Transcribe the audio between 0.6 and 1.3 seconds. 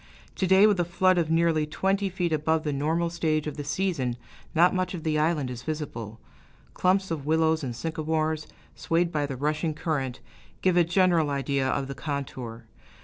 with a flood of